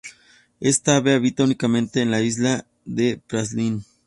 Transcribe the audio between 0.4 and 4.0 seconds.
Esta ave habita únicamente en la isla de Praslin.